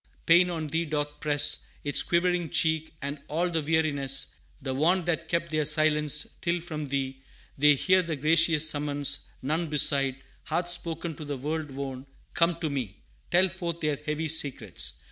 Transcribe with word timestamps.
Pain 0.25 0.49
on 0.49 0.65
Thee 0.65 0.85
doth 0.85 1.19
press 1.19 1.63
Its 1.83 2.01
quivering 2.01 2.49
cheek, 2.49 2.91
and 3.03 3.19
all 3.27 3.51
the 3.51 3.61
weariness, 3.61 4.33
The 4.59 4.73
want 4.73 5.05
that 5.05 5.27
keep 5.29 5.49
their 5.49 5.63
silence, 5.63 6.25
till 6.41 6.59
from 6.59 6.87
Thee 6.87 7.21
They 7.55 7.75
hear 7.75 8.01
the 8.01 8.15
gracious 8.15 8.67
summons, 8.67 9.27
none 9.43 9.67
beside 9.69 10.15
Hath 10.45 10.69
spoken 10.71 11.13
to 11.17 11.25
the 11.25 11.37
world 11.37 11.69
worn, 11.69 12.07
'Come 12.33 12.55
to 12.61 12.69
me,' 12.71 13.03
Tell 13.29 13.47
forth 13.49 13.79
their 13.81 13.97
heavy 13.97 14.27
secrets. 14.27 14.93